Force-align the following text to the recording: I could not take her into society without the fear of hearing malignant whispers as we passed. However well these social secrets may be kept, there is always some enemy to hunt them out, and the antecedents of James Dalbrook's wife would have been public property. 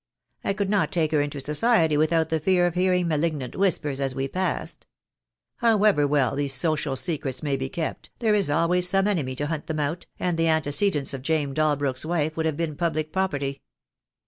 I 0.43 0.53
could 0.53 0.71
not 0.71 0.91
take 0.91 1.11
her 1.11 1.21
into 1.21 1.39
society 1.39 1.95
without 1.95 2.29
the 2.29 2.39
fear 2.39 2.65
of 2.65 2.73
hearing 2.73 3.07
malignant 3.07 3.55
whispers 3.55 4.01
as 4.01 4.15
we 4.15 4.27
passed. 4.27 4.87
However 5.57 6.07
well 6.07 6.35
these 6.35 6.55
social 6.55 6.95
secrets 6.95 7.43
may 7.43 7.55
be 7.55 7.69
kept, 7.69 8.09
there 8.17 8.33
is 8.33 8.49
always 8.49 8.89
some 8.89 9.07
enemy 9.07 9.35
to 9.35 9.45
hunt 9.45 9.67
them 9.67 9.79
out, 9.79 10.07
and 10.19 10.39
the 10.39 10.47
antecedents 10.47 11.13
of 11.13 11.21
James 11.21 11.53
Dalbrook's 11.53 12.03
wife 12.03 12.35
would 12.35 12.47
have 12.47 12.57
been 12.57 12.75
public 12.75 13.13
property. 13.13 13.61